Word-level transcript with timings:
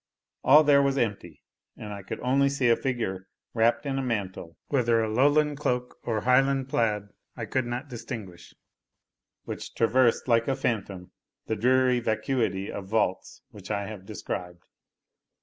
All 0.43 0.63
there 0.63 0.81
was 0.81 0.97
empty; 0.97 1.43
and 1.77 1.93
I 1.93 2.01
could 2.01 2.19
only 2.21 2.49
see 2.49 2.69
a 2.69 2.75
figure 2.75 3.27
wrapped 3.53 3.85
in 3.85 3.99
a 3.99 4.01
mantle, 4.01 4.57
whether 4.67 4.99
a 5.03 5.07
Lowland 5.13 5.57
cloak, 5.57 5.99
or 6.01 6.21
Highland 6.21 6.69
plaid, 6.69 7.09
I 7.37 7.45
could 7.45 7.67
not 7.67 7.87
distinguish, 7.87 8.55
which 9.43 9.75
traversed, 9.75 10.27
like 10.27 10.47
a 10.47 10.55
phantom, 10.55 11.11
the 11.45 11.55
dreary 11.55 11.99
vacuity 11.99 12.71
of 12.71 12.87
vaults 12.87 13.43
which 13.51 13.69
I 13.69 13.85
have 13.89 14.07
described. 14.07 14.63